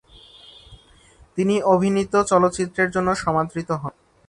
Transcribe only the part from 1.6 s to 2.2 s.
অভিনীত